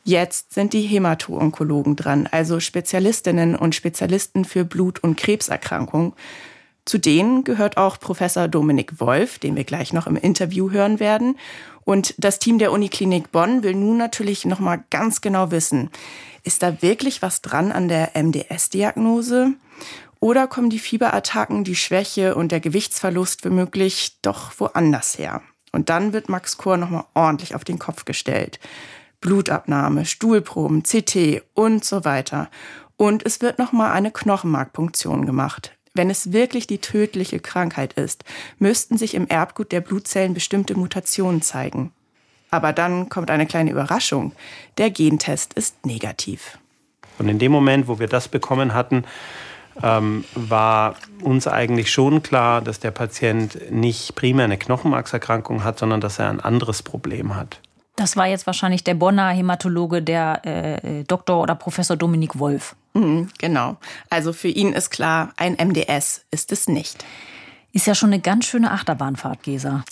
[0.03, 6.13] Jetzt sind die Hämato-Onkologen dran, also Spezialistinnen und Spezialisten für Blut- und Krebserkrankungen.
[6.87, 11.37] Zu denen gehört auch Professor Dominik Wolf, den wir gleich noch im Interview hören werden.
[11.83, 15.89] Und das Team der Uniklinik Bonn will nun natürlich noch mal ganz genau wissen,
[16.45, 19.51] ist da wirklich was dran an der MDS-Diagnose?
[20.21, 25.41] Oder kommen die Fieberattacken, die Schwäche und der Gewichtsverlust womöglich doch woanders her?
[25.73, 28.61] Und dann wird Max Kohr noch mal ordentlich auf den Kopf gestellt.
[29.19, 32.49] Blutabnahme, Stuhlproben, CT und so weiter.
[32.95, 35.76] Und es wird noch mal eine Knochenmarkpunktion gemacht.
[35.97, 38.23] Wenn es wirklich die tödliche Krankheit ist,
[38.59, 41.91] müssten sich im Erbgut der Blutzellen bestimmte Mutationen zeigen.
[42.51, 44.31] Aber dann kommt eine kleine Überraschung.
[44.77, 46.57] Der Gentest ist negativ.
[47.17, 49.03] Und in dem Moment, wo wir das bekommen hatten,
[49.83, 55.99] ähm, war uns eigentlich schon klar, dass der Patient nicht primär eine Knochenmarkserkrankung hat, sondern
[55.99, 57.59] dass er ein anderes Problem hat.
[57.95, 61.41] Das war jetzt wahrscheinlich der Bonner Hämatologe, der äh, Dr.
[61.41, 62.75] oder Professor Dominik Wolf.
[62.97, 63.77] Mhm, genau.
[64.09, 67.05] Also für ihn ist klar, ein MDS ist es nicht.
[67.71, 69.83] Ist ja schon eine ganz schöne Achterbahnfahrt, Gesa.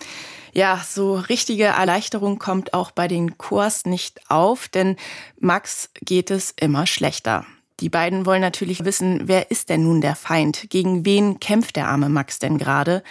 [0.54, 4.96] Ja, so richtige Erleichterung kommt auch bei den Chors nicht auf, denn
[5.40, 7.46] Max geht es immer schlechter.
[7.82, 10.70] Die beiden wollen natürlich wissen, wer ist denn nun der Feind?
[10.70, 13.04] Gegen wen kämpft der arme Max denn gerade?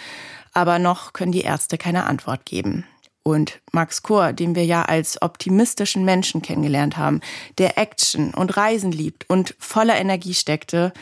[0.53, 2.85] Aber noch können die Ärzte keine Antwort geben.
[3.27, 7.21] Und Max Kor, den wir ja als optimistischen Menschen kennengelernt haben,
[7.57, 10.93] der Action und Reisen liebt und voller Energie steckte,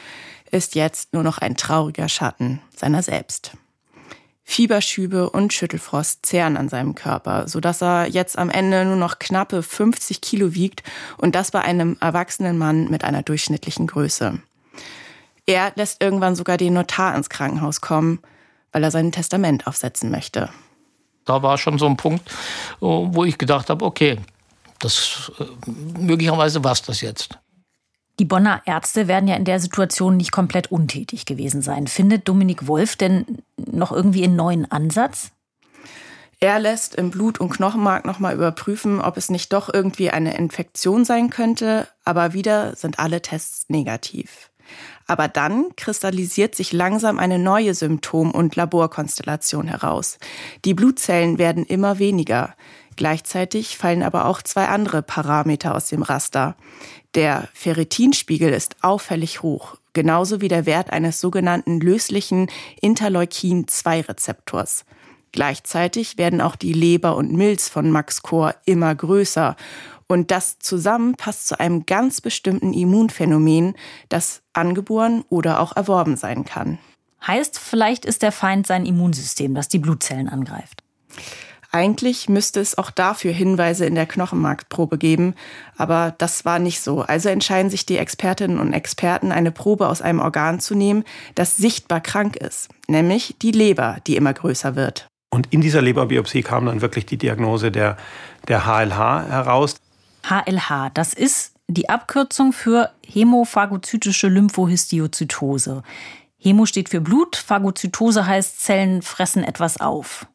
[0.49, 3.57] ist jetzt nur noch ein trauriger Schatten seiner selbst.
[4.45, 9.61] Fieberschübe und Schüttelfrost zehren an seinem Körper, sodass er jetzt am Ende nur noch knappe
[9.61, 10.81] 50 Kilo wiegt
[11.17, 14.39] und das bei einem erwachsenen Mann mit einer durchschnittlichen Größe.
[15.45, 18.19] Er lässt irgendwann sogar den Notar ins Krankenhaus kommen,
[18.71, 20.49] weil er sein Testament aufsetzen möchte.
[21.25, 22.29] Da war schon so ein Punkt,
[22.79, 24.19] wo ich gedacht habe, okay,
[24.79, 25.45] das äh,
[25.97, 27.39] möglicherweise war es das jetzt.
[28.19, 31.87] Die Bonner Ärzte werden ja in der Situation nicht komplett untätig gewesen sein.
[31.87, 35.31] Findet Dominik Wolf denn noch irgendwie einen neuen Ansatz?
[36.39, 41.05] Er lässt im Blut- und Knochenmark nochmal überprüfen, ob es nicht doch irgendwie eine Infektion
[41.05, 44.51] sein könnte, aber wieder sind alle Tests negativ.
[45.07, 50.17] Aber dann kristallisiert sich langsam eine neue Symptom- und Laborkonstellation heraus.
[50.65, 52.55] Die Blutzellen werden immer weniger.
[52.95, 56.55] Gleichzeitig fallen aber auch zwei andere Parameter aus dem Raster.
[57.15, 62.47] Der Ferritinspiegel ist auffällig hoch, genauso wie der Wert eines sogenannten löslichen
[62.81, 64.85] Interleukin-2-Rezeptors.
[65.31, 69.55] Gleichzeitig werden auch die Leber und Milz von Max Kor immer größer
[70.13, 73.73] und das zusammen passt zu einem ganz bestimmten Immunphänomen,
[74.09, 76.77] das angeboren oder auch erworben sein kann.
[77.25, 80.83] Heißt, vielleicht ist der Feind sein Immunsystem, das die Blutzellen angreift.
[81.71, 85.33] Eigentlich müsste es auch dafür Hinweise in der Knochenmarkprobe geben,
[85.77, 87.01] aber das war nicht so.
[87.01, 91.57] Also entscheiden sich die Expertinnen und Experten, eine Probe aus einem Organ zu nehmen, das
[91.57, 95.07] sichtbar krank ist, nämlich die Leber, die immer größer wird.
[95.33, 97.97] Und in dieser Leberbiopsie kam dann wirklich die Diagnose der,
[98.47, 99.77] der HLH heraus.
[100.23, 105.83] HLH, das ist die Abkürzung für hämophagozytische Lymphohistiozytose.
[106.37, 110.27] Hämo steht für Blut, Phagozytose heißt, Zellen fressen etwas auf.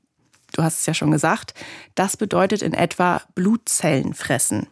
[0.52, 1.54] Du hast es ja schon gesagt,
[1.94, 4.66] das bedeutet in etwa Blutzellen fressen.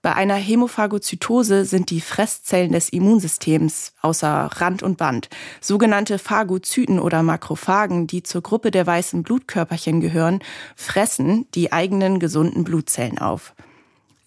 [0.00, 5.28] Bei einer Hämophagozytose sind die Fresszellen des Immunsystems außer Rand und Band.
[5.60, 10.40] Sogenannte Phagozyten oder Makrophagen, die zur Gruppe der weißen Blutkörperchen gehören,
[10.76, 13.54] fressen die eigenen gesunden Blutzellen auf.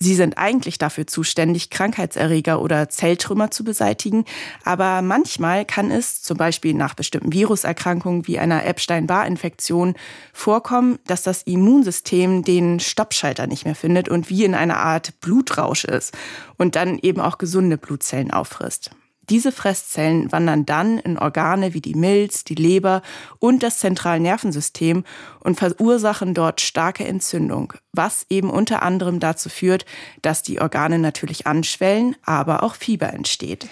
[0.03, 4.25] Sie sind eigentlich dafür zuständig, Krankheitserreger oder Zelltrümmer zu beseitigen,
[4.65, 9.93] aber manchmal kann es, zum Beispiel nach bestimmten Viruserkrankungen wie einer Epstein-Barr-Infektion,
[10.33, 15.85] vorkommen, dass das Immunsystem den Stoppschalter nicht mehr findet und wie in einer Art Blutrausch
[15.85, 16.17] ist
[16.57, 18.89] und dann eben auch gesunde Blutzellen auffrisst.
[19.31, 23.01] Diese Fresszellen wandern dann in Organe wie die Milz, die Leber
[23.39, 25.05] und das Zentralnervensystem
[25.39, 29.85] und verursachen dort starke Entzündung, was eben unter anderem dazu führt,
[30.21, 33.69] dass die Organe natürlich anschwellen, aber auch Fieber entsteht.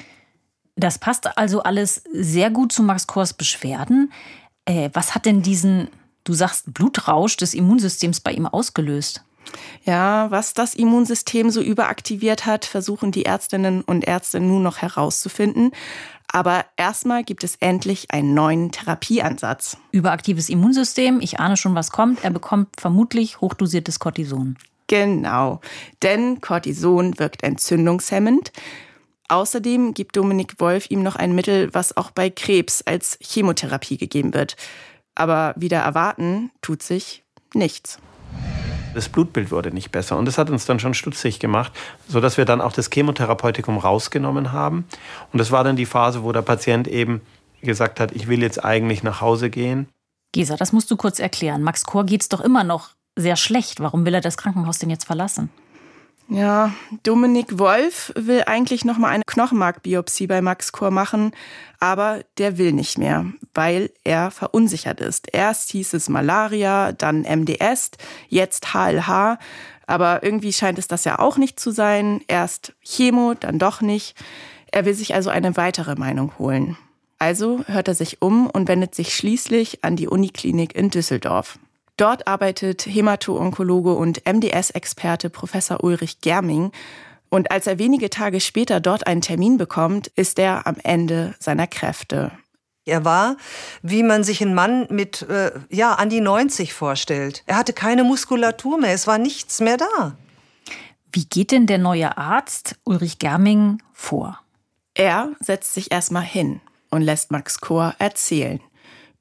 [0.78, 4.14] Das passt also alles sehr gut zu Max Kors Beschwerden.
[4.64, 5.90] Äh, was hat denn diesen,
[6.24, 9.26] du sagst, Blutrausch des Immunsystems bei ihm ausgelöst?
[9.84, 15.72] Ja, was das Immunsystem so überaktiviert hat, versuchen die Ärztinnen und Ärzte nun noch herauszufinden.
[16.32, 19.78] Aber erstmal gibt es endlich einen neuen Therapieansatz.
[19.92, 22.24] Überaktives Immunsystem, ich ahne schon, was kommt.
[22.24, 24.58] Er bekommt vermutlich hochdosiertes Cortison.
[24.88, 25.60] Genau,
[26.02, 28.52] denn Cortison wirkt entzündungshemmend.
[29.28, 34.34] Außerdem gibt Dominik Wolf ihm noch ein Mittel, was auch bei Krebs als Chemotherapie gegeben
[34.34, 34.56] wird.
[35.14, 38.00] Aber wieder erwarten tut sich nichts.
[38.94, 41.72] Das Blutbild wurde nicht besser und das hat uns dann schon stutzig gemacht,
[42.08, 44.86] sodass wir dann auch das Chemotherapeutikum rausgenommen haben.
[45.32, 47.22] Und das war dann die Phase, wo der Patient eben
[47.62, 49.88] gesagt hat, ich will jetzt eigentlich nach Hause gehen.
[50.32, 51.64] Gesa, das musst du kurz erklären.
[51.64, 53.80] Max Chor geht's doch immer noch sehr schlecht.
[53.80, 55.50] Warum will er das Krankenhaus denn jetzt verlassen?
[56.32, 61.32] Ja, Dominik Wolf will eigentlich noch mal eine Knochenmarkbiopsie bei Max Chor machen,
[61.80, 65.34] aber der will nicht mehr, weil er verunsichert ist.
[65.34, 67.92] Erst hieß es Malaria, dann MDS,
[68.28, 69.40] jetzt HLH,
[69.88, 72.22] aber irgendwie scheint es das ja auch nicht zu sein.
[72.28, 74.16] Erst Chemo, dann doch nicht.
[74.72, 76.78] Er will sich also eine weitere Meinung holen.
[77.18, 81.58] Also hört er sich um und wendet sich schließlich an die Uniklinik in Düsseldorf.
[82.00, 86.72] Dort arbeitet Hämato-Onkologe und MDS-Experte Professor Ulrich Germing.
[87.28, 91.68] Und als er wenige Tage später dort einen Termin bekommt, ist er am Ende seiner
[91.68, 92.32] Kräfte.
[92.86, 93.36] Er war,
[93.82, 97.44] wie man sich einen Mann mit, äh, ja, an die 90 vorstellt.
[97.48, 100.16] Er hatte keine Muskulatur mehr, es war nichts mehr da.
[101.12, 104.40] Wie geht denn der neue Arzt Ulrich Germing vor?
[104.94, 108.62] Er setzt sich erstmal hin und lässt Max Chor erzählen.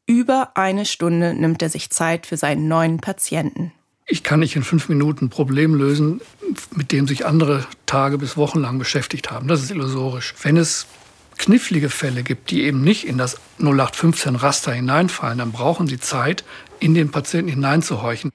[0.09, 3.73] Über eine Stunde nimmt er sich Zeit für seinen neuen Patienten.
[4.07, 6.23] Ich kann nicht in fünf Minuten ein Problem lösen,
[6.75, 9.49] mit dem sich andere Tage bis Wochen lang beschäftigt haben.
[9.49, 10.35] Das ist illusorisch.
[10.43, 10.87] Wenn es
[11.37, 16.43] knifflige Fälle gibt, die eben nicht in das 0815-Raster hineinfallen, dann brauchen sie Zeit,
[16.81, 18.33] in den Patienten hineinzuhorchen.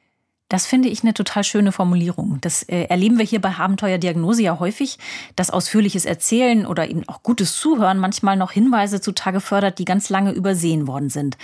[0.50, 2.38] Das finde ich eine total schöne Formulierung.
[2.42, 5.00] Das äh, erleben wir hier bei Abenteuerdiagnose ja häufig,
[5.36, 10.10] dass ausführliches Erzählen oder eben auch gutes Zuhören manchmal noch Hinweise zutage fördert, die ganz
[10.10, 11.38] lange übersehen worden sind.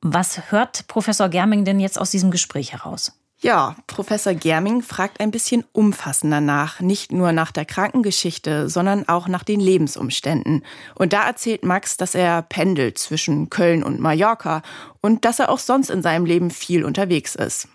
[0.00, 3.12] Was hört Professor Germing denn jetzt aus diesem Gespräch heraus?
[3.38, 9.28] Ja, Professor Germing fragt ein bisschen umfassender nach, nicht nur nach der Krankengeschichte, sondern auch
[9.28, 10.64] nach den Lebensumständen.
[10.94, 14.62] Und da erzählt Max, dass er pendelt zwischen Köln und Mallorca
[15.02, 17.68] und dass er auch sonst in seinem Leben viel unterwegs ist.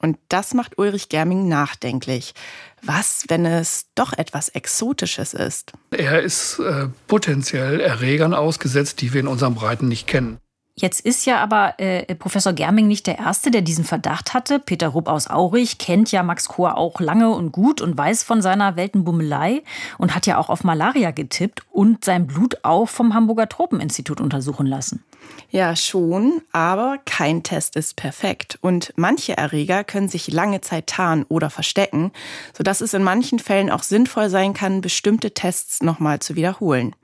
[0.00, 2.34] Und das macht Ulrich Germing nachdenklich.
[2.82, 5.72] Was, wenn es doch etwas Exotisches ist?
[5.90, 10.38] Er ist äh, potenziell Erregern ausgesetzt, die wir in unseren Breiten nicht kennen.
[10.80, 14.60] Jetzt ist ja aber äh, Professor Germing nicht der Erste, der diesen Verdacht hatte.
[14.60, 18.42] Peter Rupp aus Aurich kennt ja Max Kohr auch lange und gut und weiß von
[18.42, 19.64] seiner Weltenbummelei
[19.98, 24.66] und hat ja auch auf Malaria getippt und sein Blut auch vom Hamburger Tropeninstitut untersuchen
[24.66, 25.02] lassen.
[25.50, 28.58] Ja, schon, aber kein Test ist perfekt.
[28.60, 32.12] Und manche Erreger können sich lange Zeit tarnen oder verstecken,
[32.56, 36.94] sodass es in manchen Fällen auch sinnvoll sein kann, bestimmte Tests nochmal zu wiederholen.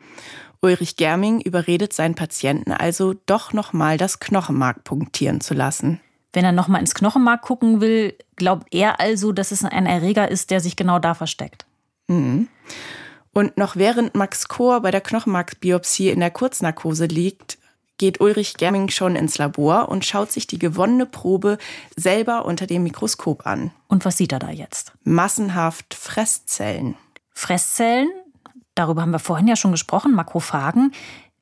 [0.64, 6.00] Ulrich Germing überredet seinen Patienten also, doch nochmal das Knochenmark punktieren zu lassen.
[6.32, 10.50] Wenn er nochmal ins Knochenmark gucken will, glaubt er also, dass es ein Erreger ist,
[10.50, 11.66] der sich genau da versteckt.
[12.08, 12.48] Mhm.
[13.32, 17.58] Und noch während Max Kohr bei der Knochenmarkbiopsie in der Kurznarkose liegt,
[17.98, 21.58] geht Ulrich Germing schon ins Labor und schaut sich die gewonnene Probe
[21.94, 23.70] selber unter dem Mikroskop an.
[23.86, 24.92] Und was sieht er da jetzt?
[25.04, 26.96] Massenhaft Fresszellen.
[27.32, 28.08] Fresszellen,
[28.74, 30.92] darüber haben wir vorhin ja schon gesprochen, Makrophagen.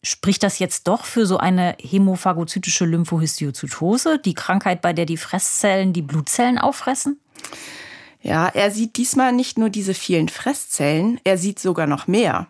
[0.02, 5.92] Spricht das jetzt doch für so eine hämophagozytische Lymphohistiozytose, die Krankheit, bei der die Fresszellen
[5.92, 7.20] die Blutzellen auffressen?
[8.20, 12.46] Ja, er sieht diesmal nicht nur diese vielen Fresszellen, er sieht sogar noch mehr.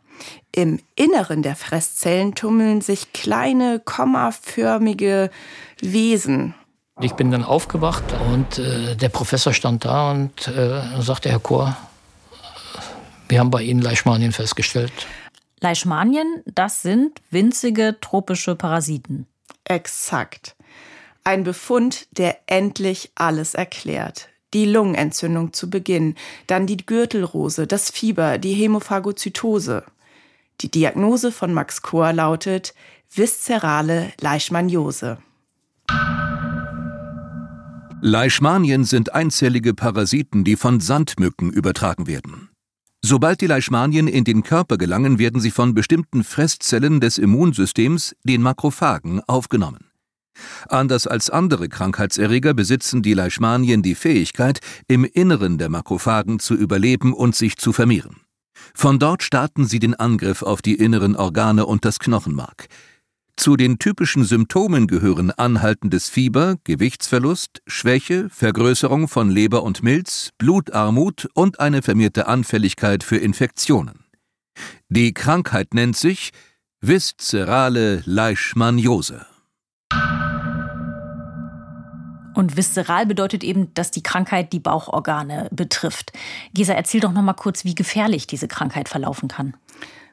[0.55, 5.31] Im Inneren der Fresszellen tummeln sich kleine, kommaförmige
[5.81, 6.55] Wesen.
[7.01, 11.77] Ich bin dann aufgewacht und äh, der Professor stand da und äh, sagte, Herr Chor,
[13.29, 14.93] wir haben bei Ihnen Leishmanien festgestellt.
[15.61, 19.27] Leishmanien, das sind winzige tropische Parasiten.
[19.65, 20.57] Exakt.
[21.25, 26.15] Ein Befund, der endlich alles erklärt die Lungenentzündung zu Beginn,
[26.47, 29.85] dann die Gürtelrose, das Fieber, die Hämophagozytose.
[30.61, 32.75] Die Diagnose von Max Kohr lautet
[33.11, 35.19] viszerale Leishmaniose.
[38.01, 42.52] Leishmanien sind einzellige Parasiten, die von Sandmücken übertragen werden.
[43.05, 48.43] Sobald die Leishmanien in den Körper gelangen, werden sie von bestimmten Fresszellen des Immunsystems, den
[48.43, 49.91] Makrophagen, aufgenommen.
[50.69, 57.13] Anders als andere Krankheitserreger besitzen die Leishmanien die Fähigkeit, im Inneren der Makrophagen zu überleben
[57.13, 58.21] und sich zu vermehren.
[58.75, 62.69] Von dort starten sie den Angriff auf die inneren Organe und das Knochenmark.
[63.43, 71.29] Zu den typischen Symptomen gehören anhaltendes Fieber, Gewichtsverlust, Schwäche, Vergrößerung von Leber und Milz, Blutarmut
[71.35, 74.05] und eine vermehrte Anfälligkeit für Infektionen.
[74.91, 76.31] Die Krankheit nennt sich
[76.81, 79.27] viszerale Leishmaniose.
[82.35, 86.13] Und viszeral bedeutet eben, dass die Krankheit die Bauchorgane betrifft.
[86.55, 89.55] Gesa, erzähl doch noch mal kurz, wie gefährlich diese Krankheit verlaufen kann.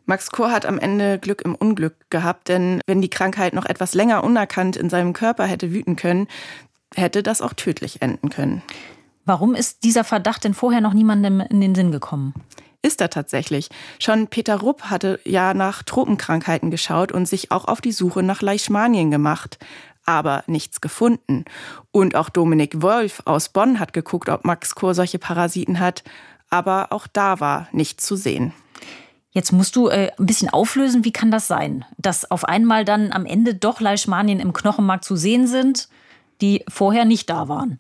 [0.10, 3.94] Max Kor hat am Ende Glück im Unglück gehabt, denn wenn die Krankheit noch etwas
[3.94, 6.28] länger unerkannt in seinem Körper hätte wüten können,
[6.96, 8.64] hätte das auch tödlich enden können.
[9.26, 12.34] Warum ist dieser Verdacht denn vorher noch niemandem in den Sinn gekommen?
[12.82, 13.70] Ist er tatsächlich.
[14.00, 18.42] Schon Peter Rupp hatte ja nach Tropenkrankheiten geschaut und sich auch auf die Suche nach
[18.42, 19.60] Leishmanien gemacht
[20.06, 21.46] aber nichts gefunden.
[21.92, 26.04] Und auch Dominik Wolf aus Bonn hat geguckt, ob Max Kor solche Parasiten hat,
[26.50, 28.52] aber auch da war nichts zu sehen.
[29.40, 33.14] Jetzt musst du äh, ein bisschen auflösen, wie kann das sein, dass auf einmal dann
[33.14, 35.88] am Ende doch Leishmanien im Knochenmark zu sehen sind,
[36.42, 37.80] die vorher nicht da waren?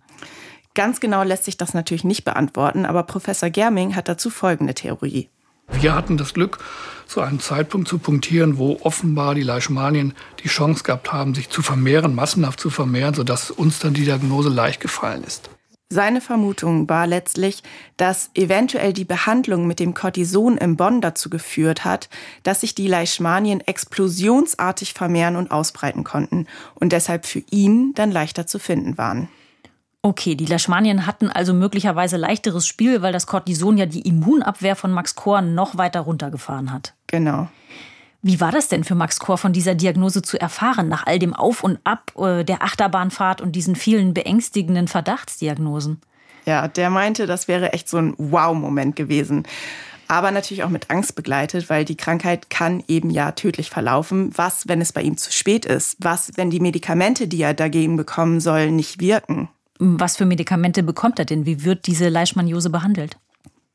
[0.74, 5.28] Ganz genau lässt sich das natürlich nicht beantworten, aber Professor Germing hat dazu folgende Theorie.
[5.68, 6.60] Wir hatten das Glück,
[7.08, 11.62] zu einem Zeitpunkt zu punktieren, wo offenbar die Leishmanien die Chance gehabt haben, sich zu
[11.62, 15.50] vermehren, massenhaft zu vermehren, sodass uns dann die Diagnose leicht gefallen ist.
[15.92, 17.64] Seine Vermutung war letztlich,
[17.98, 22.10] dass eventuell die Behandlung mit dem Cortison im Bonn dazu geführt hat,
[22.44, 28.46] dass sich die Leishmanien explosionsartig vermehren und ausbreiten konnten und deshalb für ihn dann leichter
[28.46, 29.30] zu finden waren.
[30.04, 34.92] Okay, die Leishmanien hatten also möglicherweise leichteres Spiel, weil das Cortison ja die Immunabwehr von
[34.92, 36.94] Max Korn noch weiter runtergefahren hat.
[37.08, 37.50] Genau.
[38.22, 41.34] Wie war das denn für Max Kor von dieser Diagnose zu erfahren, nach all dem
[41.34, 46.02] Auf und Ab äh, der Achterbahnfahrt und diesen vielen beängstigenden Verdachtsdiagnosen?
[46.46, 49.44] Ja, der meinte, das wäre echt so ein Wow-Moment gewesen.
[50.08, 54.32] Aber natürlich auch mit Angst begleitet, weil die Krankheit kann eben ja tödlich verlaufen.
[54.36, 55.98] Was, wenn es bei ihm zu spät ist?
[56.00, 59.50] Was, wenn die Medikamente, die er dagegen bekommen soll, nicht wirken?
[59.78, 61.46] Was für Medikamente bekommt er denn?
[61.46, 63.18] Wie wird diese Leishmaniose behandelt?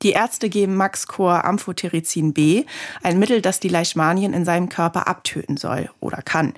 [0.02, 2.64] Die Ärzte geben Max Chor Amphotericin B,
[3.02, 6.52] ein Mittel, das die Leishmanien in seinem Körper abtöten soll oder kann.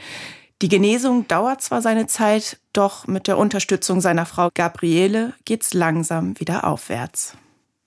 [0.62, 6.38] Die Genesung dauert zwar seine Zeit, doch mit der Unterstützung seiner Frau Gabriele geht's langsam
[6.40, 7.34] wieder aufwärts.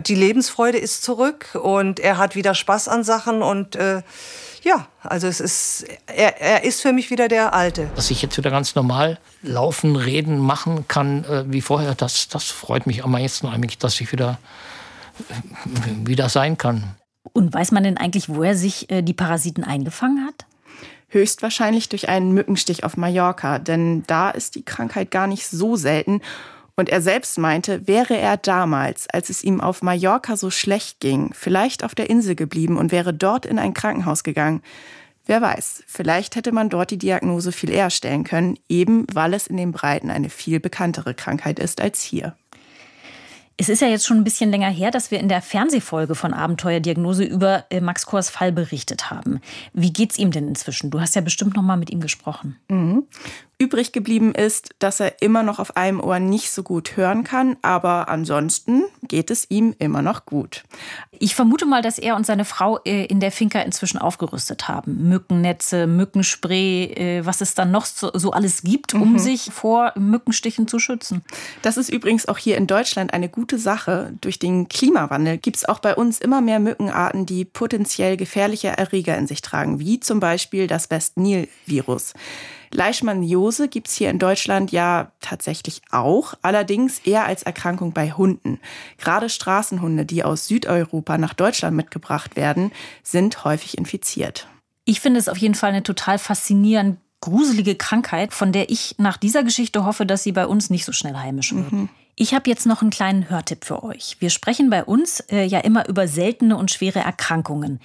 [0.05, 4.01] Die Lebensfreude ist zurück und er hat wieder Spaß an Sachen und äh,
[4.63, 7.89] ja, also es ist, er, er ist für mich wieder der Alte.
[7.95, 12.45] Dass ich jetzt wieder ganz normal laufen, reden, machen kann äh, wie vorher, das, das
[12.45, 14.38] freut mich am meisten eigentlich, dass ich wieder
[16.05, 16.95] wie das sein kann.
[17.34, 20.45] Und weiß man denn eigentlich, wo er sich äh, die Parasiten eingefangen hat?
[21.10, 26.21] Höchstwahrscheinlich durch einen Mückenstich auf Mallorca, denn da ist die Krankheit gar nicht so selten.
[26.75, 31.34] Und er selbst meinte, wäre er damals, als es ihm auf Mallorca so schlecht ging,
[31.34, 34.62] vielleicht auf der Insel geblieben und wäre dort in ein Krankenhaus gegangen.
[35.25, 39.45] Wer weiß, vielleicht hätte man dort die Diagnose viel eher stellen können, eben weil es
[39.45, 42.36] in den Breiten eine viel bekanntere Krankheit ist als hier.
[43.62, 46.34] Es ist ja jetzt schon ein bisschen länger her, dass wir in der Fernsehfolge von
[46.34, 49.41] Abenteuerdiagnose über äh, Max Kors Fall berichtet haben.
[49.74, 50.91] Wie geht's ihm denn inzwischen?
[50.91, 52.56] Du hast ja bestimmt noch mal mit ihm gesprochen.
[52.69, 53.04] Mhm.
[53.62, 57.58] Übrig geblieben ist, dass er immer noch auf einem Ohr nicht so gut hören kann,
[57.62, 60.63] aber ansonsten geht es ihm immer noch gut.
[61.12, 65.10] Ich vermute mal, dass er und seine Frau äh, in der Finca inzwischen aufgerüstet haben.
[65.10, 69.19] Mückennetze, Mückenspray, äh, was es dann noch so alles gibt, um mhm.
[69.19, 71.22] sich vor Mückenstichen zu schützen.
[71.62, 74.13] Das ist übrigens auch hier in Deutschland eine gute Sache.
[74.22, 79.17] Durch den Klimawandel gibt es auch bei uns immer mehr Mückenarten, die potenziell gefährliche Erreger
[79.17, 82.13] in sich tragen, wie zum Beispiel das West-Nil-Virus.
[82.71, 88.60] Leishmaniose gibt es hier in Deutschland ja tatsächlich auch, allerdings eher als Erkrankung bei Hunden.
[88.97, 92.71] Gerade Straßenhunde, die aus Südeuropa nach Deutschland mitgebracht werden,
[93.03, 94.47] sind häufig infiziert.
[94.86, 99.17] Ich finde es auf jeden Fall eine total faszinierend gruselige Krankheit, von der ich nach
[99.17, 101.71] dieser Geschichte hoffe, dass sie bei uns nicht so schnell heimisch wird.
[101.71, 101.89] Mhm.
[102.15, 104.17] Ich habe jetzt noch einen kleinen Hörtipp für euch.
[104.19, 107.79] Wir sprechen bei uns äh, ja immer über seltene und schwere Erkrankungen.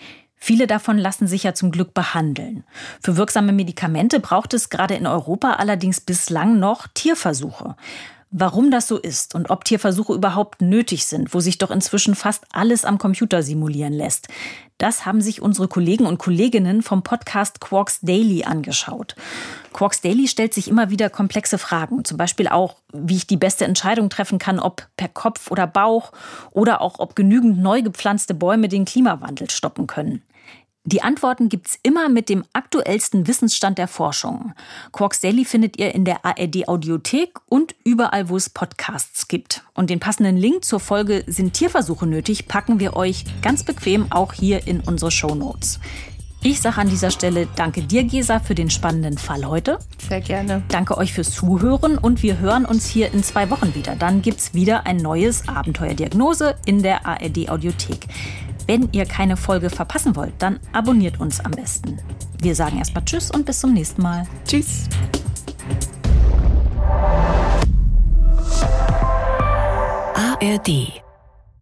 [0.46, 2.64] Viele davon lassen sich ja zum Glück behandeln.
[3.02, 7.76] Für wirksame Medikamente braucht es gerade in Europa allerdings bislang noch Tierversuche.
[8.30, 12.45] Warum das so ist und ob Tierversuche überhaupt nötig sind, wo sich doch inzwischen fast
[12.53, 14.28] alles am Computer simulieren lässt,
[14.76, 19.16] das haben sich unsere Kollegen und Kolleginnen vom Podcast Quarks Daily angeschaut.
[19.72, 23.64] Quarks Daily stellt sich immer wieder komplexe Fragen, zum Beispiel auch, wie ich die beste
[23.64, 26.12] Entscheidung treffen kann, ob per Kopf oder Bauch
[26.51, 30.20] oder auch, ob genügend neu gepflanzte Bäume den Klimawandel stoppen können.
[30.87, 34.53] Die Antworten gibt's immer mit dem aktuellsten Wissensstand der Forschung.
[34.93, 39.62] Quarks Daily findet ihr in der ARD Audiothek und überall, wo es Podcasts gibt.
[39.72, 44.35] Und den passenden Link zur Folge Sind Tierversuche nötig packen wir euch ganz bequem auch
[44.35, 45.80] hier in unsere Show Notes.
[46.43, 49.78] Ich sage an dieser Stelle Danke dir, Gesa, für den spannenden Fall heute.
[50.07, 50.62] Sehr gerne.
[50.68, 53.97] Danke euch fürs Zuhören und wir hören uns hier in zwei Wochen wieder.
[53.97, 58.07] Dann gibt's wieder ein neues Abenteuerdiagnose in der ARD Audiothek.
[58.67, 61.99] Wenn ihr keine Folge verpassen wollt, dann abonniert uns am besten.
[62.41, 64.27] Wir sagen erstmal Tschüss und bis zum nächsten Mal.
[64.47, 64.89] Tschüss.
[70.15, 71.05] ARD